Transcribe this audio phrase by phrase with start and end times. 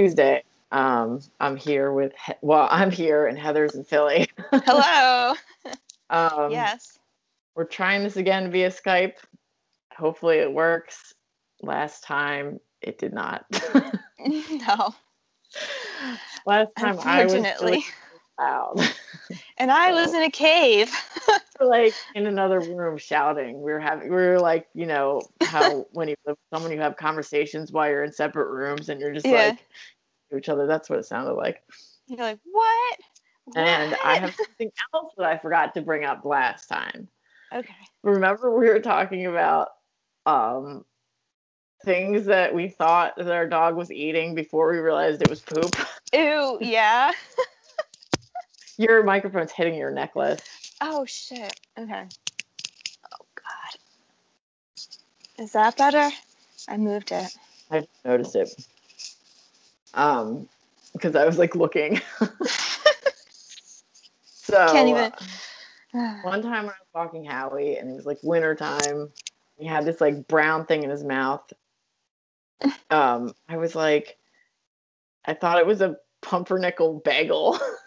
[0.00, 0.42] Tuesday.
[0.72, 4.28] Um, I'm here with he- well, I'm here and Heather's in Philly.
[4.50, 5.34] Hello.
[6.10, 6.98] um, yes.
[7.54, 9.14] We're trying this again via Skype.
[9.94, 11.12] Hopefully it works.
[11.60, 13.44] Last time it did not.
[14.26, 14.94] no.
[16.46, 17.84] Last time I was really
[18.38, 18.80] loud.
[19.60, 20.90] And I was in a cave.
[21.60, 23.60] We're, like in another room shouting.
[23.60, 26.80] We were having we were like, you know, how when you live with someone you
[26.80, 29.48] have conversations while you're in separate rooms and you're just Yeah.
[29.48, 29.66] like
[30.30, 30.66] to each other.
[30.66, 31.62] That's what it sounded like.
[32.06, 32.98] You're like, what?
[33.54, 37.08] And I have something else that I forgot to bring up last time.
[37.54, 37.74] Okay.
[38.02, 39.68] Remember we were talking about
[40.24, 40.86] um
[41.84, 45.76] things that we thought that our dog was eating before we realized it was poop.
[46.14, 47.12] Ew, yeah.
[48.80, 50.40] Your microphone's hitting your necklace.
[50.80, 51.60] Oh shit.
[51.78, 52.06] Okay.
[53.12, 53.76] Oh god.
[55.38, 56.08] Is that better?
[56.66, 57.36] I moved it.
[57.70, 58.48] I noticed it.
[59.92, 60.48] Um
[60.94, 62.00] because I was like looking.
[64.24, 65.12] so Can't even-
[66.22, 69.10] one time when I was walking Howie and it was like winter time,
[69.58, 71.52] he had this like brown thing in his mouth.
[72.90, 74.16] Um, I was like,
[75.24, 77.58] I thought it was a pumpernickel bagel.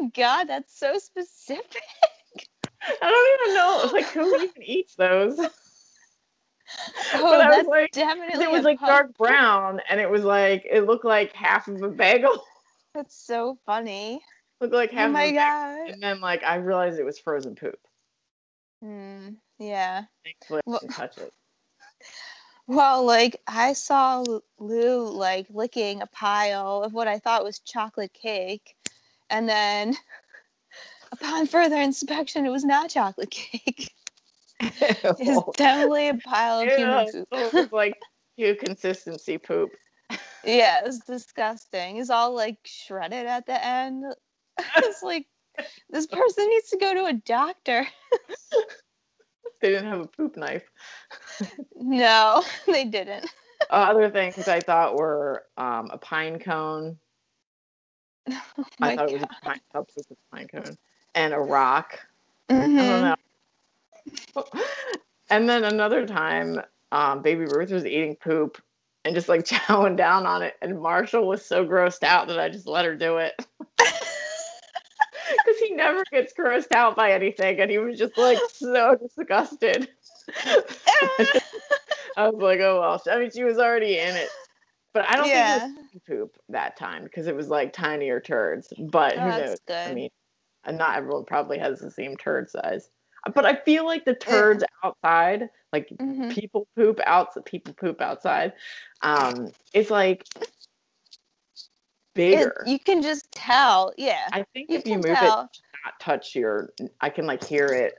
[0.00, 1.82] Oh my god, that's so specific.
[3.02, 5.38] I don't even know like who even eats those.
[5.38, 5.48] Oh,
[7.12, 10.64] But I was that's like- definitely It was like dark brown and it was like
[10.70, 12.42] it looked like half of a bagel.
[12.94, 14.20] That's so funny.
[14.60, 15.90] looked like half Oh my of a god.
[15.90, 17.78] and then like I realized it was frozen poop.
[18.82, 19.30] Hmm.
[19.58, 20.04] Yeah.
[20.24, 21.32] Thankfully Well- touch it.
[22.66, 24.24] Well, like I saw
[24.60, 28.76] Lou like licking a pile of what I thought was chocolate cake,
[29.30, 29.96] and then
[31.12, 33.92] upon further inspection, it was not chocolate cake.
[34.62, 37.28] It's definitely a pile of human poop.
[37.32, 37.94] it was like
[38.36, 39.70] pure consistency poop.
[40.42, 41.98] Yeah, it's disgusting.
[41.98, 44.04] It's all like shredded at the end.
[44.76, 45.26] It's like
[45.90, 47.86] this person needs to go to a doctor.
[49.60, 50.64] They didn't have a poop knife.
[51.74, 53.26] No, they didn't.
[53.68, 56.96] other things I thought were um, a pine cone.
[58.58, 60.78] Oh I thought it was a pine, with a pine cone
[61.14, 61.98] and a rock.
[62.48, 62.76] I Mhm.
[62.76, 63.14] don't know.
[65.30, 66.60] and then another time,
[66.92, 68.60] um, Baby Ruth was eating poop
[69.04, 72.48] and just like chowing down on it, and Marshall was so grossed out that I
[72.48, 73.34] just let her do it
[73.78, 79.88] because he never gets grossed out by anything, and he was just like so disgusted.
[82.16, 83.02] I was like, oh well.
[83.10, 84.28] I mean, she was already in it,
[84.92, 85.58] but I don't Yeah.
[85.60, 88.72] think it was poop that time because it was like tinier turds.
[88.78, 89.60] But Oh, who knows?
[89.66, 89.88] good.
[89.88, 90.10] I mean,
[90.64, 92.90] and not everyone probably has the same turd size.
[93.34, 96.32] But I feel like the turds outside, like Mhm.
[96.32, 98.54] people poop out, people poop outside.
[99.02, 100.48] Um, it's like It-
[102.14, 102.62] bigger.
[102.66, 103.92] you can just tell.
[103.96, 104.26] Yeah.
[104.32, 105.42] I think you if you move tell.
[105.42, 106.72] it, not touch your.
[107.00, 107.98] I can like hear it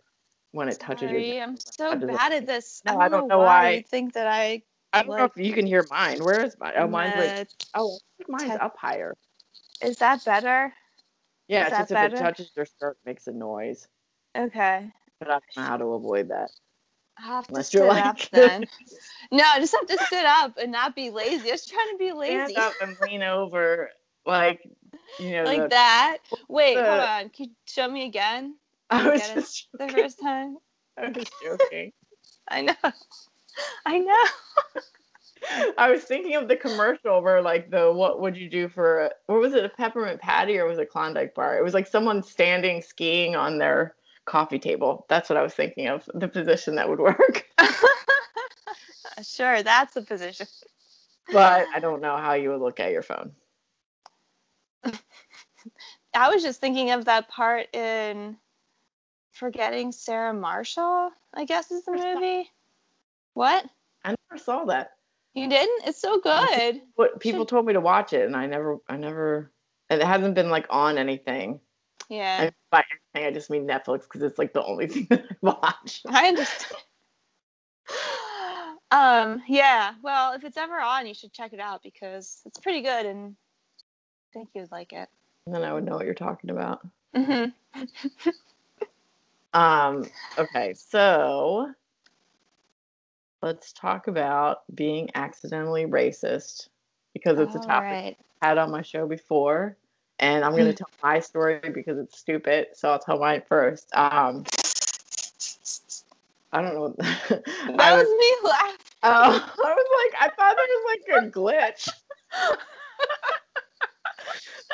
[0.51, 1.43] when it touches Sorry, your.
[1.43, 2.07] I'm so it.
[2.07, 2.81] bad at this.
[2.85, 3.69] No, I don't know know why why.
[3.71, 4.63] you think that I.
[4.93, 6.23] I don't know if you can hear mine.
[6.23, 6.73] Where is mine?
[6.77, 7.47] Oh, mine's like.
[7.73, 7.97] Oh,
[8.27, 9.15] mine's up higher.
[9.81, 10.73] Is that better?
[11.47, 13.87] Yeah, it's just if it touches your skirt, it makes a noise.
[14.37, 14.91] Okay.
[15.19, 16.49] But I don't know how to avoid that.
[17.17, 18.65] I'll have to sit you're up like- then.
[19.31, 21.49] No, I just have to sit up and not be lazy.
[21.49, 22.53] I was trying to be lazy.
[22.53, 23.89] Stand up and lean over,
[24.25, 24.61] like
[25.19, 25.43] you know.
[25.43, 26.17] like the, that.
[26.47, 27.29] Wait, the- hold on.
[27.29, 28.55] Can you show me again?
[28.89, 30.57] I was just The first time?
[30.97, 31.91] I was joking.
[32.49, 32.73] I know.
[33.85, 34.23] I know.
[35.77, 39.11] I was thinking of the commercial where like the what would you do for a,
[39.25, 41.57] what was it a peppermint patty or was it Klondike bar?
[41.57, 43.95] It was like someone standing skiing on their
[44.25, 45.05] coffee table.
[45.09, 46.07] That's what I was thinking of.
[46.13, 47.47] The position that would work.
[49.23, 50.47] sure, that's the position.
[51.31, 53.31] But I don't know how you would look at your phone.
[56.13, 58.37] I was just thinking of that part in
[59.31, 62.49] Forgetting Sarah Marshall, I guess is the movie.
[63.33, 63.65] What?
[64.03, 64.91] I never saw that.
[65.33, 65.87] You didn't?
[65.87, 66.81] It's so good.
[66.95, 69.51] What people told me to watch it, and I never, I never,
[69.89, 71.61] and it hasn't been like on anything.
[72.09, 72.43] Yeah.
[72.43, 72.83] And by
[73.15, 76.01] anything, I just mean Netflix because it's like the only thing that I watch.
[76.07, 76.81] I understand.
[78.91, 79.93] um, yeah.
[80.01, 83.33] Well, if it's ever on, you should check it out because it's pretty good and
[83.33, 85.07] I think you would like it.
[85.45, 86.85] And then I would know what you're talking about.
[87.15, 87.45] hmm
[89.53, 90.05] Um,
[90.37, 91.73] okay, so
[93.41, 96.69] let's talk about being accidentally racist
[97.13, 98.17] because it's a topic right.
[98.41, 99.77] I had on my show before.
[100.19, 102.67] And I'm going to tell my story because it's stupid.
[102.73, 103.93] So I'll tell mine first.
[103.95, 104.43] Um,
[106.51, 106.95] I don't know.
[106.99, 108.77] That I was was, me laughing.
[109.03, 111.89] oh, I was like, I thought there was like a glitch.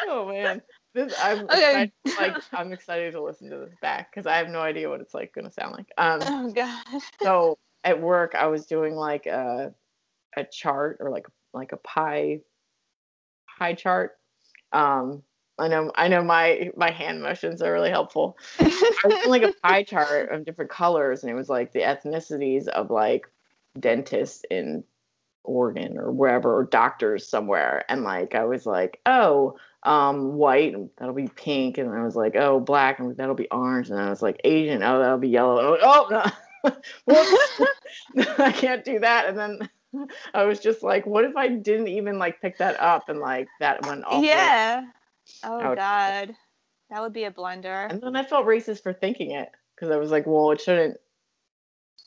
[0.07, 0.61] oh man,
[0.93, 1.57] this I'm Okay.
[1.57, 5.01] excited, like I'm excited to listen to this back because I have no idea what
[5.01, 5.87] it's like gonna sound like.
[5.97, 7.01] Um, oh god.
[7.23, 9.73] so at work I was doing like a
[10.35, 12.41] a chart or like like a pie
[13.57, 14.17] pie chart.
[14.71, 15.23] Um,
[15.59, 18.37] I know I know my my hand motions are really helpful.
[18.59, 21.81] I was doing like a pie chart of different colors, and it was like the
[21.81, 23.27] ethnicities of like
[23.79, 24.83] dentists in
[25.43, 27.83] Oregon or wherever, or doctors somewhere.
[27.89, 32.35] And like I was like, oh, um, white, that'll be pink, and I was like,
[32.35, 35.57] oh, black, and that'll be orange, and I was like, Asian, oh, that'll be yellow.
[35.57, 36.31] And I was like, oh no,
[37.05, 37.61] whoops,
[38.39, 39.27] I can't do that.
[39.27, 39.69] And then
[40.33, 43.47] I was just like, what if I didn't even like pick that up, and like
[43.59, 44.23] that went off?
[44.23, 44.85] yeah.
[45.43, 46.35] Oh god.
[46.89, 47.87] That would be a blunder.
[47.89, 50.97] And then I felt racist for thinking it because I was like, well, it shouldn't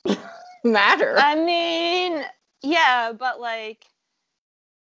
[0.65, 1.17] matter.
[1.19, 2.25] I mean,
[2.63, 3.85] yeah, but like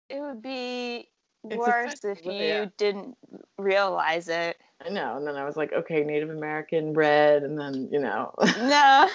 [0.09, 1.09] it would be
[1.43, 2.65] It's worse if you yeah.
[2.77, 3.17] didn't
[3.57, 4.57] realize it.
[4.85, 5.15] I know.
[5.17, 9.09] And then I was like, okay, Native American red, and then you know, No.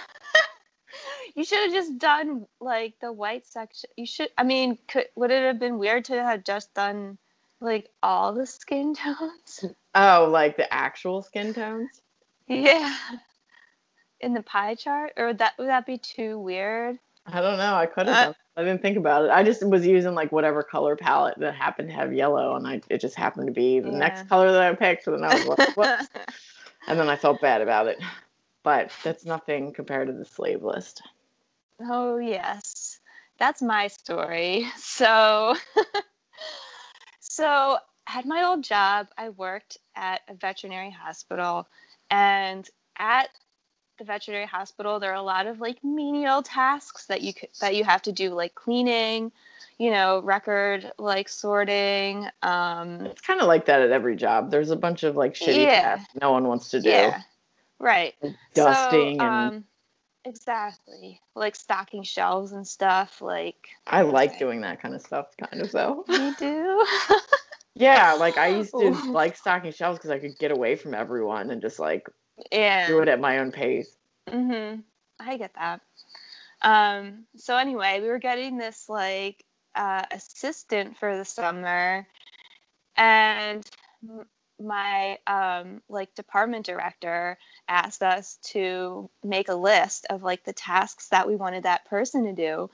[1.35, 3.91] you should have just done like the white section.
[3.97, 7.19] You should I mean, could would it have been weird to have just done
[7.61, 9.65] like all the skin tones?
[9.95, 12.01] oh, like the actual skin tones.
[12.47, 12.95] yeah.
[14.21, 15.13] In the pie chart?
[15.17, 16.99] Or would that would that be too weird?
[17.27, 17.75] I don't know.
[17.75, 18.35] I could Uh, have.
[18.57, 19.31] I didn't think about it.
[19.31, 22.81] I just was using like whatever color palette that happened to have yellow, and I
[22.89, 23.99] it just happened to be the Yeah.
[23.99, 25.07] next color that I picked.
[25.07, 26.09] And then I was like, whoops.
[26.89, 27.99] and then I felt bad about it.
[28.69, 31.01] But that's nothing compared to the slave list.
[31.81, 33.01] Oh, yes.
[33.39, 34.67] That's my story.
[34.77, 35.57] So,
[37.21, 41.67] so at my old job, I worked at a veterinary hospital,
[42.11, 42.69] and
[42.99, 43.31] at
[43.99, 47.75] the veterinary hospital, there are a lot of like menial tasks that you could, that
[47.75, 49.33] you have to do, like cleaning,
[49.79, 52.29] you know, record like sorting.
[52.43, 54.51] Um, It's kind of like that at every job.
[54.51, 55.97] There's a bunch of like shitty Yeah.
[55.97, 56.91] tasks no one wants to do.
[56.91, 57.23] yeah,
[57.79, 58.15] right.
[58.55, 59.65] Dusting So, and um,
[60.25, 63.21] exactly like stocking shelves and stuff.
[63.21, 64.39] Like I like okay.
[64.39, 66.05] doing that kind of stuff, kind of though.
[66.09, 66.87] you do.
[67.79, 69.13] Yeah, like I used to Ooh.
[69.13, 72.09] like stocking shelves because I could get away from everyone and just like
[72.51, 72.89] yeah.
[72.89, 73.97] do it at my own pace.
[74.29, 74.81] Mm-hmm.
[75.21, 75.81] I get that.
[76.61, 79.45] Um, so anyway, we were getting this like
[79.77, 82.05] uh, assistant for the summer,
[82.97, 83.65] and
[84.61, 87.39] my um, like department director
[87.69, 92.25] asked us to make a list of like the tasks that we wanted that person
[92.25, 92.71] to do.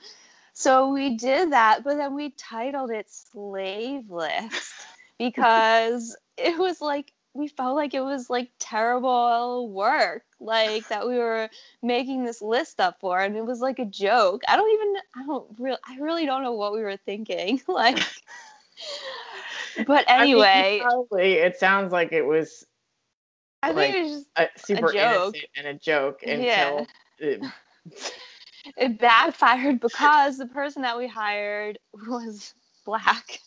[0.53, 4.73] So we did that, but then we titled it slave list
[5.19, 11.17] because it was like we felt like it was like terrible work like that we
[11.17, 11.49] were
[11.83, 15.25] making this list up for and it was like a joke i don't even i
[15.25, 17.99] don't real i really don't know what we were thinking like
[19.85, 22.65] but I mean, anyway probably it sounds like it was
[23.63, 25.35] i, like- think it was just a super joke.
[25.35, 26.85] innocent and a joke until Yeah.
[27.19, 27.41] it,
[28.77, 32.53] it backfired because the person that we hired was
[32.85, 33.39] black.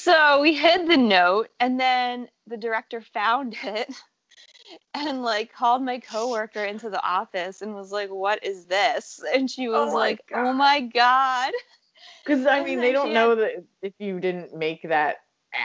[0.00, 3.94] So we hid the note and then the director found it
[4.94, 9.50] and like called my coworker into the office and was like, "What is this?" And
[9.50, 11.52] she was Oh like, "Oh my god."
[12.24, 15.16] Because I mean they don't she know that if you didn't make that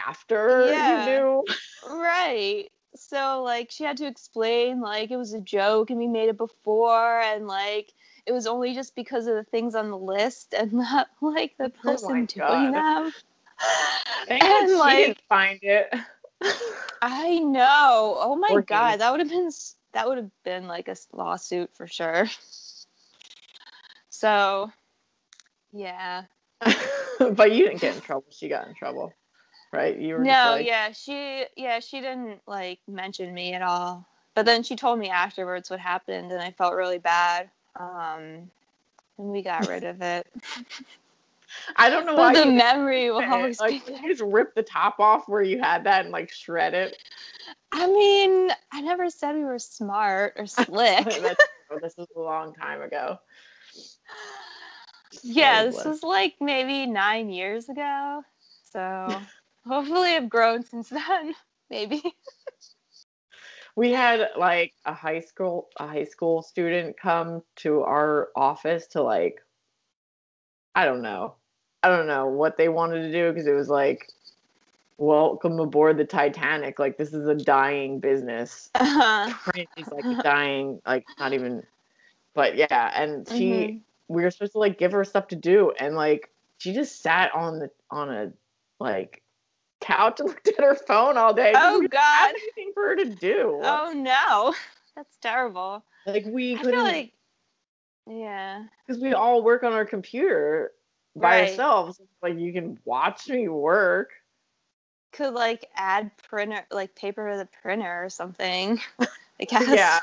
[0.08, 0.88] after Yeah.
[0.88, 1.44] you knew.
[1.89, 2.70] Right.
[2.96, 6.38] So like she had to explain like it was a joke and we made it
[6.38, 7.94] before and like
[8.25, 11.70] it was only just because of the things on the list and not like the
[11.86, 12.74] Oh person doing God.
[12.74, 13.12] them.
[14.27, 15.94] Thank and she like didn't find it.
[17.01, 18.17] I know.
[18.20, 19.50] Oh my Poor god, that would have been
[19.94, 22.27] that would have been like a lawsuit for sure.
[24.10, 24.72] So,
[25.77, 26.24] yeah.
[27.19, 28.25] but you didn't get in trouble.
[28.31, 29.13] She got in trouble,
[29.72, 29.98] right?
[29.98, 34.05] You were No, like, yeah, she yeah, she didn't like mention me at all.
[34.34, 37.50] But then she told me afterwards what happened and I felt really bad.
[37.79, 38.50] Um
[39.17, 40.27] and we got rid of it.
[41.75, 45.00] I don't know why the memory will always like be you just rip the top
[45.00, 46.98] off where you had that and like shred it.
[47.72, 51.05] I mean, I never said we were smart or slick.
[51.81, 53.19] This was a long time ago.
[55.24, 58.24] Yeah, this was like maybe nine years ago.
[58.71, 59.21] So
[59.67, 61.36] hopefully I've grown since then.
[61.69, 62.01] Maybe.
[63.75, 69.01] we had like a high school a high school student come to our office to
[69.01, 69.41] like
[70.75, 71.36] I don't know.
[71.83, 74.07] I don't know what they wanted to do because it was like
[74.97, 76.79] welcome aboard the Titanic.
[76.79, 78.69] Like this is a dying business.
[78.75, 79.31] Uh-huh.
[79.43, 81.63] Print is like dying like not even
[82.33, 83.81] but yeah, and she Mhm.
[84.08, 87.34] We were supposed to like give her stuff to do and like she just sat
[87.36, 88.32] on the on a
[88.80, 89.22] like
[89.82, 91.54] couch and looked at her phone all day.
[91.56, 92.36] Oh, we didn't have God.
[92.42, 93.60] anything for her to do.
[93.64, 94.56] Oh no,
[94.96, 95.84] that's terrible.
[96.06, 97.14] Like we I couldn't feel like,
[98.10, 100.72] yeah, because we all work on our computer
[101.16, 101.50] by Right.
[101.50, 102.00] ourselves.
[102.22, 104.12] Like you can watch me work.
[105.12, 108.80] could like add printer, like paper to the printer or something.
[109.40, 109.68] I guess.
[109.68, 110.00] Yeah.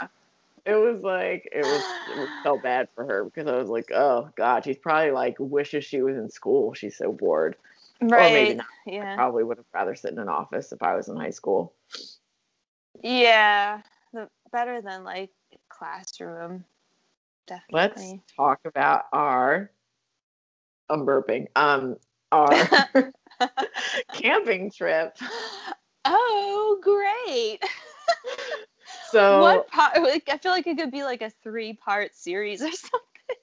[0.67, 3.91] It was like it was it was so bad for her because I was like,
[3.93, 6.73] oh god, she's probably like wishes she was in school.
[6.75, 7.57] She's so bored.
[8.01, 8.31] Right.
[8.31, 8.67] Or maybe not.
[8.87, 9.15] Yeah.
[9.15, 11.73] Probably would have rather sit in an office if I was in high school.
[13.03, 13.83] Yeah.
[14.13, 15.31] The, better than like
[15.69, 16.65] classroom.
[17.47, 18.23] Definitely.
[18.23, 19.71] Let's talk about our
[20.89, 21.47] I'm burping.
[21.57, 21.97] Um
[22.33, 22.49] our
[24.15, 25.17] camping trip.
[26.05, 27.63] oh, great.
[29.11, 30.01] So what part?
[30.03, 33.37] Like, I feel like it could be like a three-part series or something.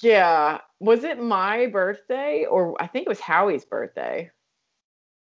[0.00, 4.30] yeah, was it my birthday or I think it was Howie's birthday?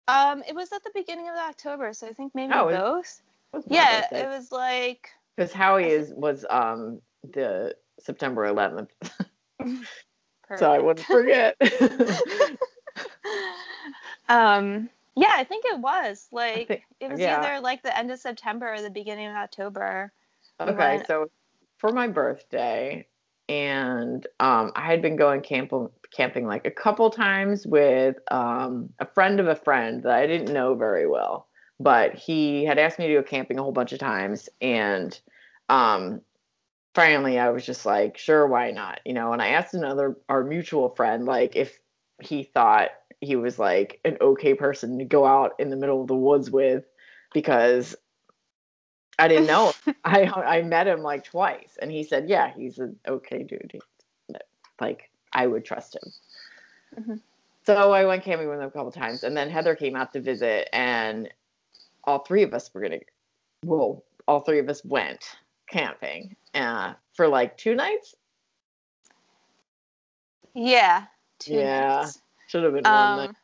[0.06, 3.22] Um, it was at the beginning of October, so I think maybe Oh, it- both.
[3.52, 4.22] It was my Yeah, birthday.
[4.24, 5.10] it was like.
[5.36, 7.00] Because Howie is was um
[7.32, 8.90] the September 11th,
[10.56, 11.56] so I wouldn't forget.
[14.28, 14.88] um.
[15.16, 17.40] Yeah, I think it was like think- it was yeah.
[17.40, 20.12] either like the end of September or the beginning of October.
[20.60, 21.30] Okay, went- so
[21.78, 23.06] for my birthday,
[23.48, 25.72] and um, I had been going camp
[26.12, 30.52] camping like a couple times with um a friend of a friend that I didn't
[30.52, 33.98] know very well, but he had asked me to go camping a whole bunch of
[33.98, 35.18] times, and
[35.68, 36.20] um
[36.94, 39.00] finally I was just like, sure, why not?
[39.04, 41.78] You know, and I asked another our mutual friend like if
[42.20, 42.90] he thought
[43.20, 46.50] he was like an okay person to go out in the middle of the woods
[46.50, 46.84] with
[47.32, 47.96] because
[49.18, 49.72] I didn't know.
[50.04, 53.80] I I met him like twice and he said, "Yeah, he's an okay dude.
[54.80, 57.20] Like I would trust him." Mhm.
[57.66, 60.20] So I went camping with him a couple times and then Heather came out to
[60.20, 61.32] visit and
[62.04, 63.00] all three of us were going to
[63.64, 68.14] well, all three of us went camping uh, for like two nights.
[70.54, 71.04] Yeah.
[71.38, 72.00] Two Yeah.
[72.02, 72.20] nights.
[72.54, 73.36] Should have been one Um.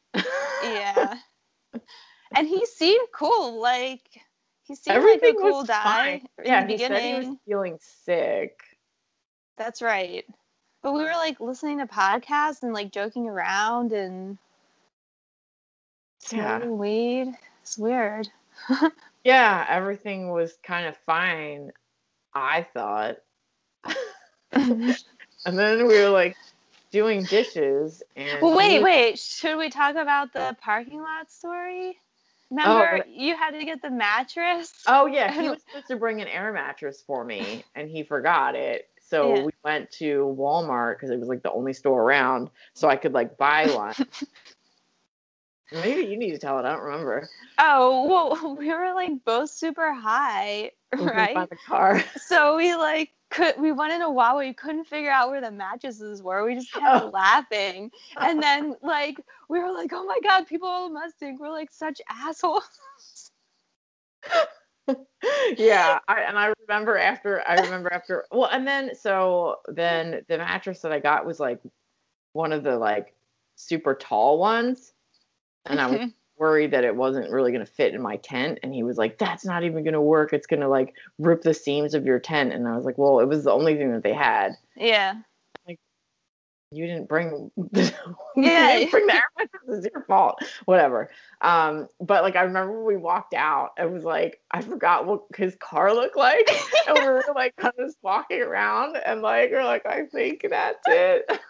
[0.74, 1.18] yeah.
[2.36, 3.60] And he seemed cool.
[3.60, 4.02] Like
[4.62, 7.78] he seemed Everything like a cool was guy Yeah, the he said he was feeling
[7.80, 8.60] sick.
[9.58, 10.24] That's right.
[10.82, 14.38] But we were like listening to podcasts and like joking around and
[16.32, 16.64] Yeah.
[16.64, 17.34] weed.
[17.62, 18.28] It's weird.
[19.24, 21.72] Yeah, everything was kind of fine,
[22.34, 23.16] I thought.
[25.46, 26.36] And then we were like
[26.90, 29.18] doing dishes and well, wait, wait.
[29.18, 31.96] Should we talk about the parking lot story?
[32.50, 34.72] Remember, but- you had to get the mattress.
[34.86, 38.54] Oh yeah, he was supposed to bring an air mattress for me and he forgot
[38.56, 38.88] it.
[39.08, 39.42] So Yeah.
[39.44, 43.12] we went to Walmart because it was like the only store around so I could
[43.12, 43.94] like buy one.
[45.72, 46.64] Maybe you need to tell it.
[46.64, 47.28] I don't remember.
[47.58, 51.48] Oh, well, we were like both super high, right?
[51.50, 52.02] The car.
[52.16, 55.50] So we like could we went in a while we couldn't figure out where the
[55.50, 56.44] mattresses were.
[56.44, 57.08] We just kept Oh.
[57.14, 57.90] laughing.
[58.16, 62.00] And then like we were like, Oh my god, people must think we're like such
[62.08, 63.30] assholes.
[65.56, 70.38] yeah, I, and I remember after I remember after well, and then so then the
[70.38, 71.60] mattress that I got was like
[72.32, 73.14] one of the like
[73.56, 74.92] super tall ones,
[75.66, 76.10] and I was.
[76.40, 79.44] worried that it wasn't really gonna fit in my tent, and he was like, "That's
[79.44, 80.32] not even gonna work.
[80.32, 83.26] It's gonna like rip the seams of your tent," and I was like, "Well, it
[83.28, 84.54] was the only thing that they had.
[84.74, 85.14] Yeah.
[86.72, 87.92] You didn't bring the,
[88.36, 88.74] Yeah.
[88.74, 89.84] you didn't bring the air mattress.
[89.84, 90.38] It's your fault.
[90.66, 91.10] Whatever."
[91.42, 95.22] Um, but like I remember when we walked out, it was like I forgot what
[95.36, 96.48] his car looked like.
[96.88, 100.46] and we were like kind of just walking around and like we're like I think
[100.48, 101.30] that's it.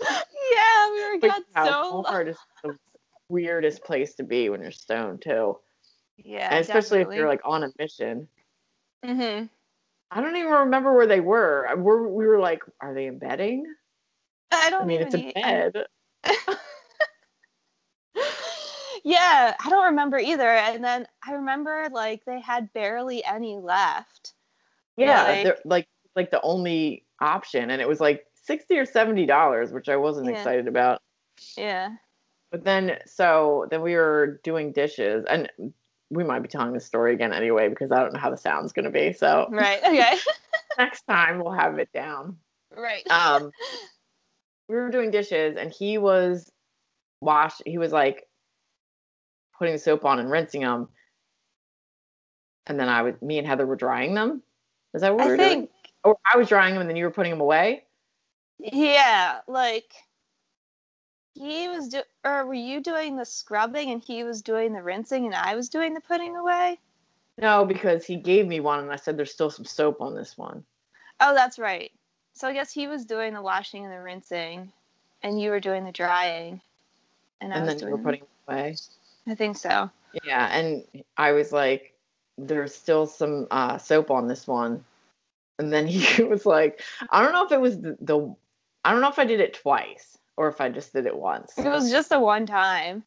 [0.00, 2.76] Yeah, we were Like, got so Walmart is the
[3.32, 5.58] weirdest place to be when you're stoned too,
[6.18, 6.48] Yeah.
[6.50, 8.28] and especially if you're like on a mission.
[9.04, 9.44] hmm
[10.14, 11.66] I don't even remember where they were.
[11.74, 13.64] We're, we were like, are they in bedding?
[14.52, 15.86] I don't I mean, it's a bed.
[19.04, 20.46] yeah, I don't remember either.
[20.48, 24.34] And then I remember like they had barely any left.
[24.98, 29.72] Yeah, like- like like the only option, and it was like sixty or seventy dollars,
[29.72, 30.34] which I wasn't Yeah.
[30.34, 31.00] excited about.
[31.56, 31.96] Yeah.
[32.52, 35.50] But then, so then we were doing dishes, and
[36.10, 38.72] we might be telling this story again anyway because I don't know how the sound's
[38.74, 39.14] gonna be.
[39.14, 39.82] So Right.
[39.82, 40.16] Okay.
[40.78, 42.36] next time we'll have it down.
[42.76, 43.10] right.
[43.10, 43.50] Um,
[44.68, 46.52] we were doing dishes, and he was
[47.22, 47.54] wash.
[47.64, 48.28] He was like
[49.58, 50.88] putting the soap on and rinsing them,
[52.66, 54.42] and then I was me and Heather were drying them.
[54.92, 55.60] Is that what we I were doing?
[55.60, 55.70] think
[56.04, 57.84] Or I was drying them, and then you were putting them away.
[58.58, 59.90] yeah, like
[61.34, 65.26] he was do or were you doing the scrubbing and he was doing the rinsing
[65.26, 66.78] and I was doing the putting away?
[67.38, 70.36] No, because he gave me one and I said there's still some soap on this
[70.36, 70.64] one.
[71.20, 71.90] Oh, that's right.
[72.34, 74.72] So I guess he was doing the washing and the rinsing,
[75.22, 76.60] and you were doing the drying,
[77.40, 78.76] and I and was then you were the- putting away.
[79.26, 79.90] I think so.
[80.24, 80.84] Yeah, and
[81.16, 81.94] I was like,
[82.38, 84.84] there's still some uh, soap on this one.
[85.58, 88.34] And then he was like, I don't know if it was the, the,
[88.84, 91.56] I don't know if I did it twice or if I just did it once.
[91.56, 93.04] It was just a one time.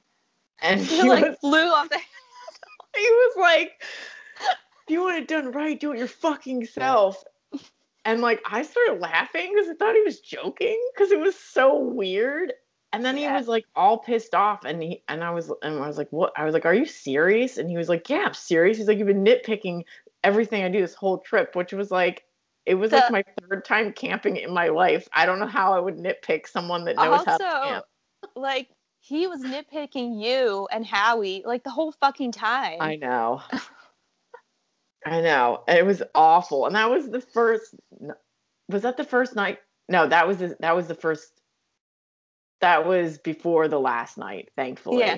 [0.61, 1.95] And He he like was, flew off the.
[1.95, 2.09] handle.
[2.95, 3.73] he was like,
[4.39, 7.21] if you want it done right, do it your fucking self.
[8.05, 11.77] And like, I started laughing because I thought he was joking because it was so
[11.77, 12.53] weird.
[12.93, 15.87] And then he was like all pissed off, and he and I was and I
[15.87, 18.33] was like, "What?" I was like, "Are you serious?" And he was like, "Yeah, I'm
[18.33, 19.83] serious." He's like, "You've been nitpicking
[20.23, 22.23] everything I do this whole trip," which was like,
[22.65, 25.07] it was like uh, my third time camping in my life.
[25.13, 27.85] I don't know how I would nitpick someone that knows how to Also, camp.
[28.35, 28.69] like
[28.99, 32.81] he was nitpicking you and Howie like the whole fucking time.
[32.81, 33.41] I know.
[35.05, 35.63] I know.
[35.67, 36.65] It was awful.
[36.65, 37.75] And that was the first
[38.67, 39.59] was that the first night?
[39.87, 41.29] No, that was the, that was the first
[42.61, 44.99] that was before the last night, thankfully.
[45.05, 45.17] Yeah.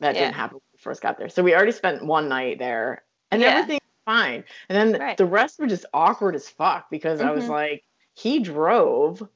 [0.00, 0.24] That Yeah.
[0.24, 1.30] didn't happen when we first got there.
[1.30, 3.60] So we already spent one night there and Yeah.
[3.60, 4.44] everything fine.
[4.68, 5.16] And then Right.
[5.16, 7.50] the rest were just awkward as fuck because I was Mhm.
[7.50, 9.26] like, he drove,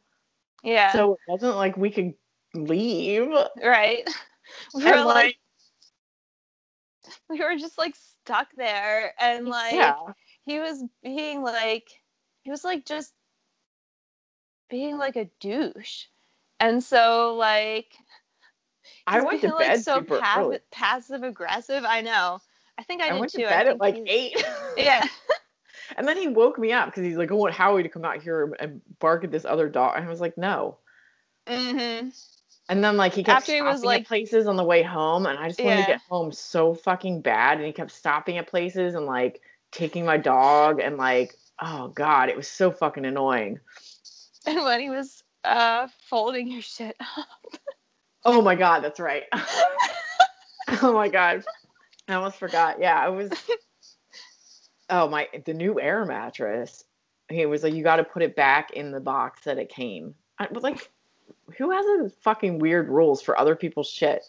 [0.63, 0.93] yeah.
[0.93, 2.15] so it wasn't like we could
[2.55, 3.29] leave.
[3.63, 4.07] right.
[4.75, 5.37] We were And like, like,
[7.29, 9.97] we were just like stuck there and like yeah.
[10.45, 11.89] he was being like
[12.43, 13.13] he was like just
[14.71, 16.07] being like a douche
[16.61, 17.93] and so like
[19.07, 22.41] I went to being, bed like so passive aggressive i know
[22.79, 24.45] i think i, I did went too to I bed at like he's- eight.
[24.77, 25.05] yeah
[25.97, 28.21] And then he woke me up because he's like, I want Howie to come out
[28.21, 29.93] here and bark at this other dog.
[29.97, 30.79] And I was like, no.
[31.47, 32.09] hmm
[32.69, 34.83] And then like he kept After he stopping was, like- at places on the way
[34.83, 35.85] home, and I just wanted Yeah.
[35.87, 37.59] to get home so fucking bad.
[37.59, 42.29] And he kept stopping at places and like taking my dog and like, oh god,
[42.31, 43.61] it was so fucking annoying.
[44.47, 47.61] and when he was uh folding your shit up.
[48.25, 49.23] Oh my god, that's right.
[50.83, 51.45] oh my god,
[52.09, 52.81] I almost forgot.
[52.81, 53.31] Yeah, it was.
[54.89, 56.85] Oh my, the new air mattress.
[57.29, 60.15] He was like, you got to put it back in the box that it came.
[60.39, 60.89] I was like,
[61.59, 64.23] who has those fucking weird rules for other people's shit?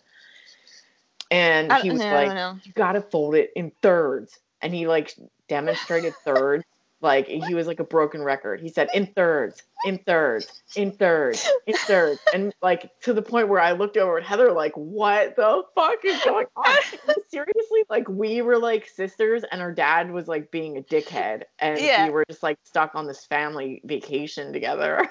[1.30, 2.58] And he was no, like, no.
[2.64, 4.40] you got to fold it in thirds.
[4.62, 5.14] And he like
[5.48, 6.64] demonstrated thirds.
[7.00, 8.60] Like he was like a broken record.
[8.60, 13.50] He said in thirds, in thirds, in thirds, in thirds, and like to the point
[13.50, 16.76] where I looked over at Heather like, what the fuck is going on?
[17.30, 21.80] Seriously, like we were like sisters, and our dad was like being a dickhead, and
[21.80, 22.06] Yeah.
[22.06, 25.08] we were just like stuck on this family vacation together.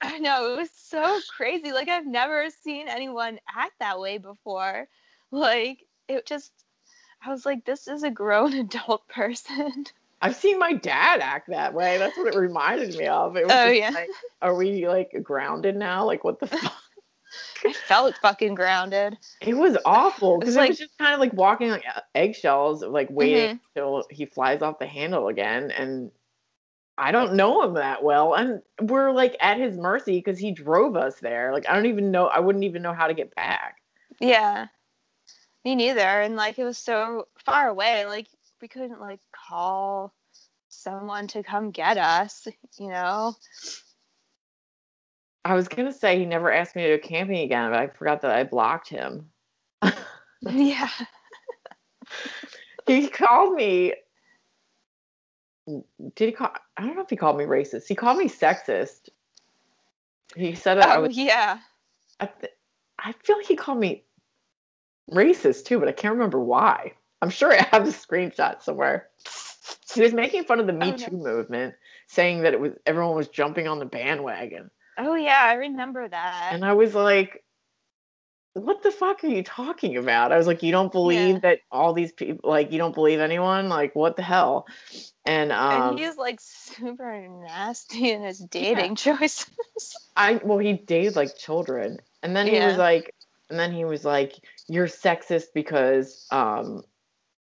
[0.00, 1.72] I know it was so crazy.
[1.72, 4.88] Like I've never seen anyone act that way before.
[5.30, 6.52] Like it just,
[7.24, 9.84] I was like, this is a grown adult person.
[10.20, 11.96] I've seen my dad act that way.
[11.98, 13.36] That's what it reminded me of.
[13.36, 13.90] It was Oh, just yeah.
[13.90, 14.10] like,
[14.42, 16.04] are we like grounded now?
[16.04, 16.72] Like what the fuck?
[17.64, 19.18] I felt fucking grounded.
[19.40, 23.56] It was awful because it was just kind of like walking like eggshells, like waiting
[23.56, 23.60] Mhm.
[23.74, 25.70] till he flies off the handle again.
[25.70, 26.10] And
[26.96, 30.96] I don't know him that well, and we're like at his mercy because he drove
[30.96, 31.52] us there.
[31.52, 32.26] Like I don't even know.
[32.26, 33.76] I wouldn't even know how to get back.
[34.20, 34.66] Yeah.
[35.64, 36.00] Me neither.
[36.00, 38.06] And like it was so far away.
[38.06, 38.26] Like
[38.62, 40.12] we couldn't like call
[40.68, 42.46] someone to come get us,
[42.78, 43.34] you know?
[45.44, 48.20] I was gonna say he never asked me to go camping again, but I forgot
[48.22, 49.30] that I blocked him.
[50.42, 50.88] yeah.
[52.86, 53.94] he called me.
[55.66, 56.52] Did he call?
[56.76, 57.88] I don't know if he called me racist.
[57.88, 59.08] He called me sexist.
[60.36, 61.16] He said that I Oh, was.
[61.16, 61.58] yeah.
[62.20, 62.52] I, th-
[62.98, 64.04] I feel like he called me
[65.10, 66.92] racist too, but I can't remember why.
[67.20, 69.08] I'm sure I have the screenshot somewhere.
[69.94, 70.96] He was making fun of the Me Oh, no.
[70.96, 71.74] Too movement,
[72.06, 75.40] saying that it was everyone was jumping on the bandwagon, Oh, yeah.
[75.42, 76.52] I remember that.
[76.52, 77.42] and I was like,
[78.54, 81.40] "What the fuck are you talking about?" I was like, "You don't believe Yeah.
[81.40, 83.68] that all these people, like, you don't believe anyone?
[83.68, 84.66] Like, what the hell?"
[85.24, 89.46] And um, and he's like super nasty in his dating choices.
[90.16, 92.68] I well, he dated like children, and then he Yeah.
[92.68, 93.14] was like,
[93.50, 94.34] and then he was like,
[94.68, 96.82] "You're sexist because um,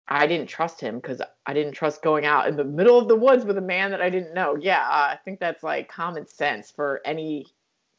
[0.08, 3.16] I didn't trust him because I didn't trust going out in the middle of the
[3.16, 6.28] woods with a man that I didn't know." Yeah, uh, I think that's like common
[6.28, 7.48] sense for any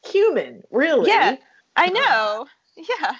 [0.05, 1.09] human, really.
[1.09, 1.35] Yeah.
[1.75, 2.47] I know.
[2.75, 3.15] Yeah.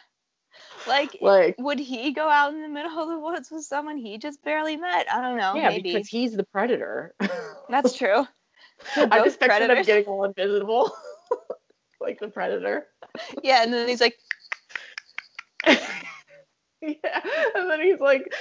[0.87, 4.17] Like, Like, would he go out in the middle of the woods with someone he
[4.17, 5.11] just barely met?
[5.11, 5.53] I don't know.
[5.55, 5.93] yeah, maybe.
[5.93, 7.13] because he's the predator.
[7.69, 8.25] That's true.
[8.95, 10.91] I just pictured him getting all invisible,
[12.01, 12.85] like the predator.
[13.43, 14.15] Yeah, and then he's like,
[15.65, 15.81] yeah,
[17.55, 18.31] and then he's like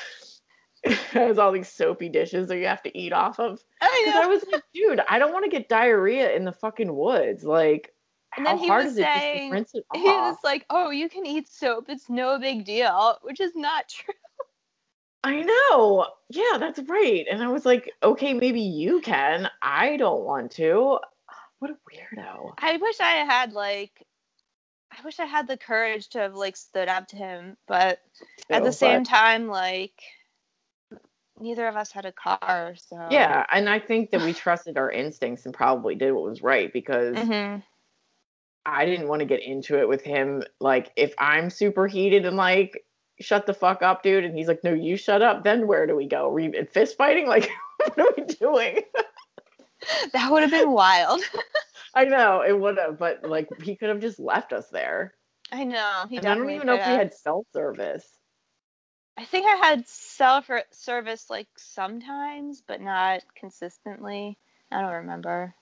[1.13, 3.61] has all these soapy dishes that you have to eat off of.
[3.81, 6.95] I Because I was like, dude, I don't want to get diarrhea in the fucking
[6.95, 7.43] woods.
[7.45, 7.93] Like,
[8.37, 9.97] And how then he hard was is it just to saying- rinse it off?
[10.01, 11.87] He was like, "Oh, you can eat soap.
[11.89, 14.15] It's no big deal," which is not true.
[15.25, 16.07] I know.
[16.29, 17.27] Yeah, that's right.
[17.29, 19.51] And I was like, okay, maybe you can.
[19.61, 20.99] I don't want to.
[21.59, 22.53] What a weirdo.
[22.59, 24.07] I wish I had like,
[24.93, 27.99] I wish I had the courage to have like stood up to him, but
[28.51, 29.95] at oh, the same but- time, like,
[31.41, 34.91] neither of us had a car, so Yeah, and I think that we trusted our
[34.91, 37.57] instincts and probably did what was right because hmm
[38.65, 40.43] I didn't want to get into it with him.
[40.61, 42.85] Like, if I'm super heated and like,
[43.21, 45.95] shut the fuck up, dude, and he's like, no, you shut up, then where do
[45.95, 46.27] we go?
[46.27, 47.27] Are we in fist fighting?
[47.29, 48.81] Like, what are we doing?
[50.13, 51.21] that would have been wild.
[51.95, 55.15] I know it would have, but like, he could have just left us there.
[55.53, 56.07] I know.
[56.11, 58.05] He and I don't even know if we had cell service.
[59.19, 64.39] I think I had self service like sometimes, but not consistently.
[64.71, 65.55] I don't remember.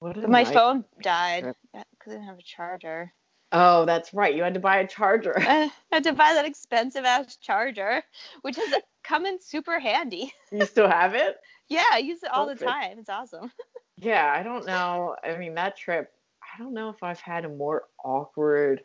[0.00, 3.12] But my night- phone died because I didn't have a charger.
[3.52, 4.34] Oh, that's right.
[4.34, 5.34] You had to buy a charger.
[5.38, 8.02] I had to buy that expensive ass charger,
[8.42, 10.32] which has come in super handy.
[10.50, 11.36] you still have it?
[11.68, 12.98] Yeah, I use it all the time.
[13.00, 13.50] It's awesome.
[13.98, 15.16] Yeah, I don't know.
[15.24, 18.84] I mean, that trip, I don't know if I've had a more awkward,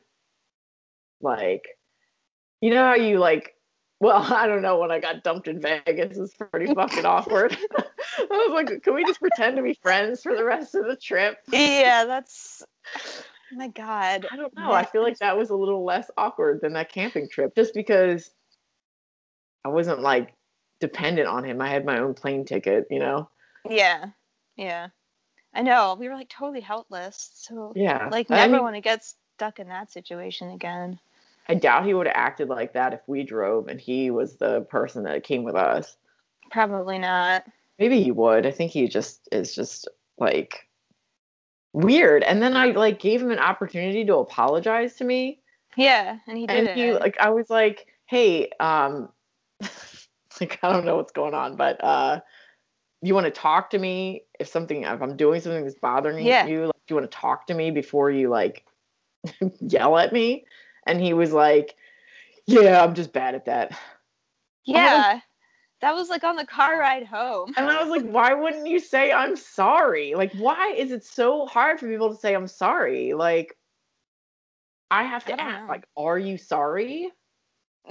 [1.21, 1.65] like,
[2.61, 3.53] you know how you like,
[4.01, 7.55] well, I don't know when I got dumped in Vegas is pretty fucking awkward.
[8.19, 10.95] I was like, can we just pretend to be friends for the rest of the
[10.95, 11.37] trip?
[11.53, 12.63] yeah, that's.
[12.95, 14.27] Oh my God.
[14.31, 14.71] I don't know.
[14.73, 18.31] I feel like that was a little less awkward than that camping trip just because
[19.63, 20.33] I wasn't like
[20.79, 21.61] dependent on him.
[21.61, 23.29] I had my own plane ticket, you know?
[23.69, 24.05] Yeah,
[24.55, 24.87] yeah.
[25.53, 25.95] I know.
[25.99, 27.29] We were like totally helpless.
[27.33, 28.07] So, Yeah.
[28.09, 30.99] like, I never mean, want to get stuck in that situation again.
[31.51, 34.61] I doubt he would have acted like that if we drove and he was the
[34.61, 35.97] person that came with us.
[36.49, 37.43] Probably not.
[37.77, 38.45] Maybe he would.
[38.45, 40.65] I think he just is just like
[41.73, 42.23] weird.
[42.23, 45.41] And then I like gave him an opportunity to apologize to me.
[45.75, 49.09] Yeah, and he did and he like I was like, hey, um
[50.39, 52.21] like I don't know what's going on, but uh
[53.01, 56.47] you want to talk to me if something if I'm doing something that's bothering Yeah.
[56.47, 58.63] you, like do you want to talk to me before you like
[59.59, 60.45] yell at me?
[60.85, 61.75] And he was like,
[62.45, 63.77] Yeah, I'm just bad at that.
[64.65, 65.19] yeah,
[65.81, 67.53] that was like on the car ride home.
[67.57, 70.13] And I was like, why wouldn't you say I'm sorry?
[70.15, 73.13] Like, why is it so hard for people to say I'm sorry?
[73.13, 73.57] Like,
[74.91, 75.67] I have to don't ask, know.
[75.67, 77.09] like, are you sorry?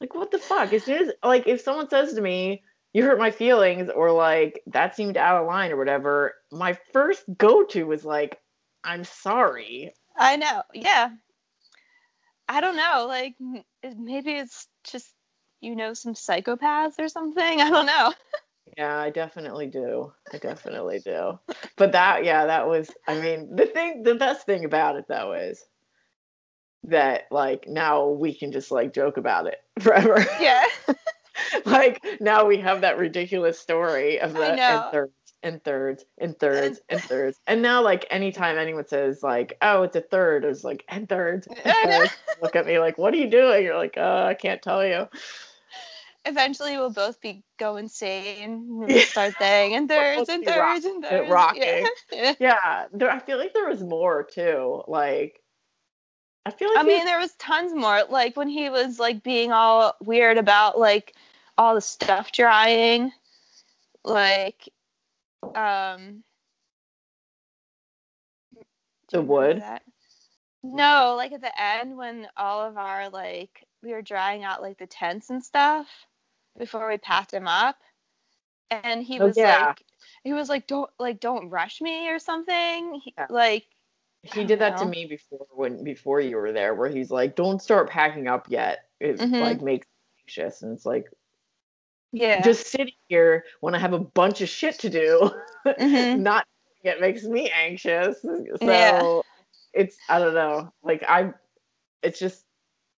[0.00, 0.72] like, what the fuck?
[0.72, 4.62] As soon as, like, if someone says to me, you hurt my feelings, or like,
[4.68, 8.38] that seemed out of line or whatever, my first go to was like,
[8.82, 9.92] I'm sorry.
[10.16, 10.62] I know.
[10.72, 11.10] Yeah.
[12.50, 13.06] I don't know.
[13.06, 13.36] Like,
[13.96, 15.08] maybe it's just,
[15.60, 17.60] you know, some psychopaths or something.
[17.60, 18.12] I don't know.
[18.76, 20.12] Yeah, I definitely do.
[20.32, 21.40] I definitely do.
[21.76, 25.32] But that, yeah, that was, I mean, the thing, the best thing about it though
[25.32, 25.64] is
[26.84, 30.24] that like now we can just like joke about it forever.
[30.40, 30.64] Yeah.
[31.66, 35.08] like now we have that ridiculous story of the.
[35.42, 39.96] And thirds and thirds and thirds and now like anytime anyone says like, oh, it's
[39.96, 42.12] a third, it's like and thirds, and thirds.
[42.42, 43.64] Look at me like, what are you doing?
[43.64, 45.08] You're like, uh, I can't tell you.
[46.26, 48.42] Eventually, we'll both be go insane.
[48.82, 49.04] and Yeah.
[49.04, 51.30] Start saying and thirds and both be rock- thirds and thirds.
[51.30, 51.86] rocking.
[52.12, 52.34] Yeah.
[52.38, 52.84] Yeah.
[52.92, 54.82] There, I feel like there was more too.
[54.86, 55.40] Like,
[56.44, 58.02] I feel like I mean, there was tons more.
[58.10, 61.14] Like when he was like being all weird about like
[61.56, 63.12] all the stuff drying,
[64.04, 64.68] like
[65.42, 66.22] um.
[69.10, 69.62] The wood?
[70.62, 74.78] No, like at the end when all of our like we were drying out like
[74.78, 75.88] the tents and stuff
[76.58, 77.76] before we packed him up,
[78.70, 79.68] and he Oh, was yeah.
[79.68, 79.84] like,
[80.22, 83.00] he was like, don't like don't rush me or something.
[83.02, 83.26] He, Yeah.
[83.30, 83.66] Like
[84.22, 87.62] he did that to me before when before you were there, where he's like, "Don't
[87.62, 89.40] start packing up yet." It Mhm.
[89.40, 91.06] like makes me anxious, and it's like
[92.12, 95.30] yeah, just sitting here when I have a bunch of shit to do,
[95.66, 96.18] Mhm.
[96.20, 96.46] not
[96.82, 98.22] it makes me anxious.
[98.22, 99.20] So Yeah.
[99.74, 101.32] it's I don't know, like I,
[102.02, 102.44] it's just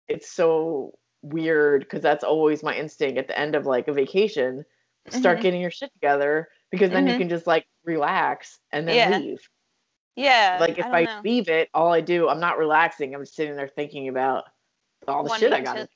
[0.09, 4.65] it's so weird because that's always my instinct at the end of like a vacation.
[5.09, 5.43] Start Mhm.
[5.43, 7.19] getting your shit together because then you Mhm.
[7.19, 9.19] can just like relax and then Yeah.
[9.19, 9.49] leave.
[10.15, 10.59] yeah.
[10.61, 13.15] like if I, I, leave it, all I do, I'm not relaxing.
[13.15, 14.45] I'm just sitting there thinking about
[15.09, 15.75] all the shit I got.
[15.77, 15.89] to-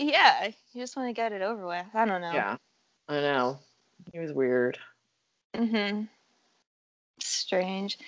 [0.00, 1.86] yeah, you just want to get it over with.
[1.94, 2.32] I don't know.
[2.32, 2.56] Yeah,
[3.08, 3.58] I know.
[4.12, 4.78] He was weird.
[5.54, 6.08] Mhm.
[7.20, 7.98] Strange,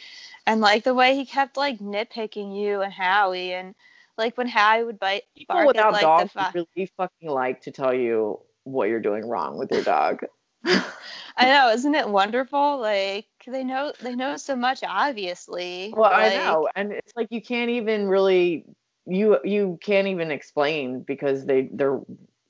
[0.46, 3.74] and like the way he kept like nitpicking you and Howie, and
[4.16, 7.28] like when Howie would bite People bark without at like dogs the fa- really fucking
[7.28, 10.24] like to tell you what you're doing wrong with your dog.
[10.64, 12.78] I know, isn't it wonderful?
[12.78, 15.92] Like they know they know so much obviously.
[15.94, 18.64] Well, I know, and it's like you can't even really
[19.06, 22.00] you you can't even explain because they they're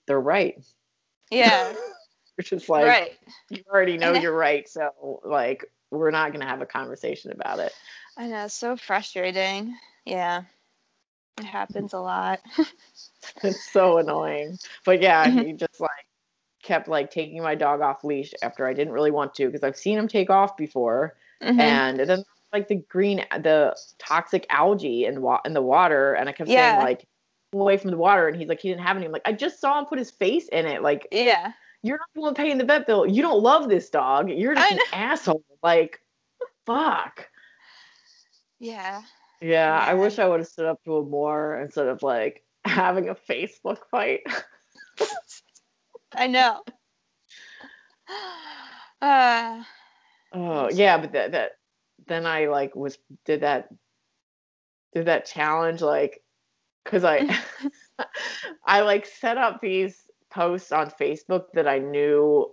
[0.06, 0.62] they're right.
[1.30, 1.72] Yeah.
[2.38, 3.10] It's just like right.
[3.50, 7.58] you already know I- you're right, so like we're not gonna have a conversation about
[7.58, 7.72] it.
[8.16, 9.76] I know, it's so frustrating.
[10.06, 10.44] Yeah.
[11.38, 12.40] It happens a lot.
[13.42, 14.58] It's so annoying.
[14.84, 15.90] But yeah, he just like
[16.62, 19.76] kept like taking my dog off leash after I didn't really want to because I've
[19.76, 21.58] seen him take off before, Mhm.
[21.60, 26.32] and then like the green the toxic algae in wa- in the water, and I
[26.32, 26.74] kept Yeah.
[26.74, 27.08] saying like
[27.52, 29.06] away from the water, and he's like he didn't have any.
[29.06, 30.82] I'm like I just saw him put his face in it.
[30.82, 31.52] Like yeah.
[31.82, 33.06] you're not the one paying the vet bill.
[33.06, 34.30] You don't love this dog.
[34.30, 35.44] You're just an asshole.
[35.62, 36.00] Like
[36.66, 37.28] fuck.
[38.58, 39.02] Yeah.
[39.40, 43.08] Yeah, I wish I would have stood up to him more instead of like having
[43.08, 44.20] a Facebook fight.
[46.14, 46.60] I know.
[49.00, 49.64] Uh,
[50.32, 51.52] Oh yeah, but that that
[52.06, 53.68] then I like was did that
[54.94, 56.22] did that challenge like
[56.84, 57.38] because I
[58.66, 62.50] I like set up these posts on Facebook that I knew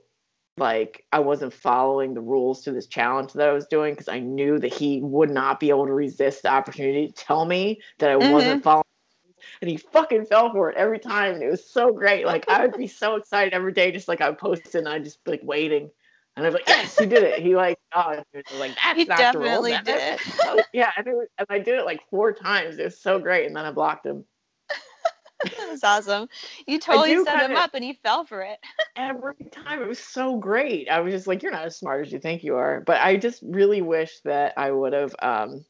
[0.58, 4.20] like I wasn't following the rules to this challenge that I was doing because I
[4.20, 8.12] knew that he would not be able to resist the opportunity to tell me that
[8.12, 8.32] I mm-hmm.
[8.32, 8.84] wasn't following.
[9.62, 12.26] And he fucking fell for it every time, it was so great.
[12.26, 15.06] Like I would be so excited every day, just like I would post and I'd
[15.06, 15.90] just like waiting.
[16.40, 17.42] And I was like, yes, he did it.
[17.42, 19.48] He like, oh, it was like that's He not the rule.
[19.64, 20.20] definitely That did.
[20.22, 22.78] is-" So, yeah, and, it was, and I did it like four times.
[22.80, 24.24] It was so great, and then I blocked him
[25.44, 26.28] that was awesome.
[26.68, 28.60] You totally set him kinda- up and he fell for it.
[28.96, 29.82] every time.
[29.82, 30.90] It was so great.
[30.90, 32.82] I was just like, you're not as smart as you think you are.
[32.86, 35.66] But I just really wish that I would have um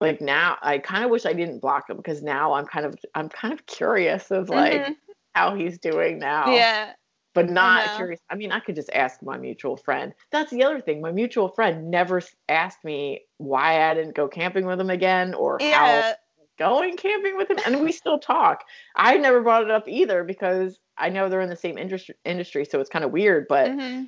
[0.00, 2.96] like now I kind of wish I didn't block him because now I'm kind of
[3.14, 4.96] I'm kind of curious of like Mhm.
[5.34, 6.54] how he's doing now.
[6.54, 6.92] Yeah.
[7.34, 7.96] But not know.
[7.96, 8.20] curious.
[8.30, 10.12] I mean, I could just ask my mutual friend.
[10.30, 11.00] That's the other thing.
[11.00, 15.58] My mutual friend never asked me why I didn't go camping with him again or
[15.60, 16.12] how Yeah.
[16.58, 18.62] going camping with him and we still talk
[18.94, 22.64] i never brought it up either because i know they're in the same industry industry
[22.66, 24.02] so it's kind of weird but hmm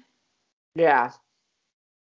[0.75, 1.11] yeah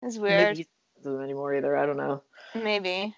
[0.03, 0.57] It's maybe weird.
[0.59, 2.21] not them anymore either i don't know
[2.53, 3.15] Maybe.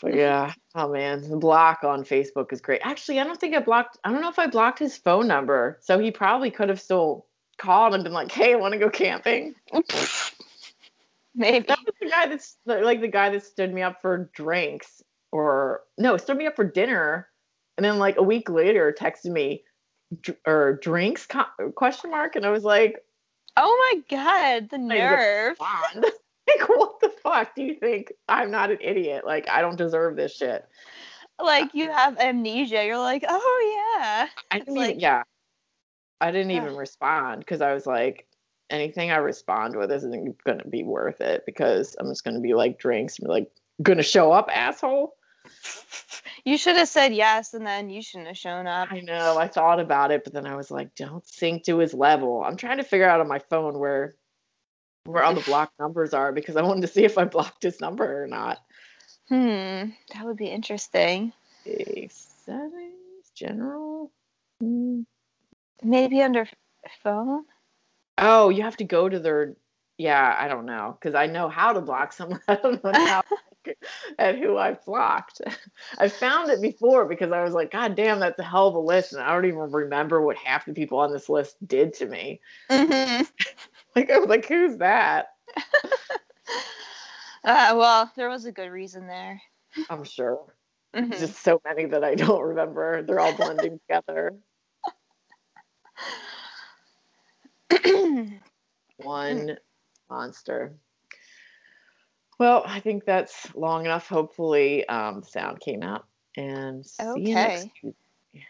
[0.00, 3.60] But yeah oh man the block on facebook is great actually i don't think i
[3.60, 6.80] blocked i don't know if i blocked his phone number so he probably could have
[6.80, 7.26] still
[7.58, 9.54] called and been like hey want to go camping
[11.38, 11.66] Maybe.
[11.66, 15.82] that was the guy that's like the guy that stood me up for drinks or
[15.98, 17.28] no stood me up for dinner
[17.76, 19.62] and then like a week later texted me
[20.22, 21.26] "Dr- or drinks
[21.74, 23.02] question mark and i was like
[23.56, 25.56] Oh my god, the nerve.
[26.48, 26.95] Like what
[27.26, 30.64] fuck do you think i'm not an idiot like i don't deserve this shit
[31.42, 32.84] Like you have amnesia.
[32.86, 34.28] You're like, oh yeah.
[34.50, 35.22] i didn't even like- yeah
[36.20, 38.26] i didn't even respond because i was like
[38.70, 42.40] anything i respond with isn't going to be worth it because i'm just going to
[42.40, 43.50] be like drinks and be like
[43.82, 45.14] gonna show up asshole
[46.44, 48.92] You should have said yes and then you shouldn't have shown up.
[48.92, 49.36] I know.
[49.36, 52.44] I thought about it, but then I was like, don't sink to his level.
[52.44, 54.14] I'm trying to figure out on my phone where
[55.06, 57.80] where all the blocked numbers are because I wanted to see if I blocked his
[57.80, 58.58] number or not.
[59.28, 59.90] Hmm.
[60.12, 61.32] That would be interesting.
[61.64, 64.10] Settings, general.
[64.60, 65.02] Hmm.
[65.82, 66.46] Maybe under
[67.02, 67.44] phone?
[68.18, 69.56] Oh, you have to go to their.
[69.98, 72.40] Yeah, I don't know because I know how to block someone.
[72.48, 73.22] I don't know how
[74.18, 75.40] at who I've blocked.
[75.98, 78.80] I found it before because I was like, God damn, that's a hell of a
[78.80, 82.06] list, and I don't even remember what half the people on this list did to
[82.06, 82.40] me.
[82.70, 83.24] Mm-hmm.
[83.96, 85.28] Like, I was like, who's that?
[87.44, 89.40] Uh, well, there was a good reason there.
[89.88, 90.52] I'm sure.
[90.96, 91.16] Mhm.
[91.16, 93.04] Just so many that I don't remember.
[93.04, 94.36] They're all blending together.
[98.96, 99.56] One
[100.10, 100.74] monster.
[102.40, 104.08] Well, I think that's long enough.
[104.08, 106.06] Hopefully, um, sound came out.
[106.36, 107.72] And see you next Okay.
[107.84, 108.44] week.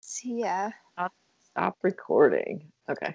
[0.00, 0.70] See ya.
[1.50, 2.72] Stop recording.
[2.90, 3.14] Okay.